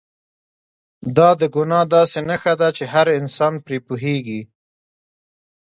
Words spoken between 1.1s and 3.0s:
دا د ګناه داسې نښه ده چې